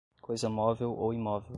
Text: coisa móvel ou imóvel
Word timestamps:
coisa 0.21 0.49
móvel 0.49 0.91
ou 0.97 1.13
imóvel 1.13 1.49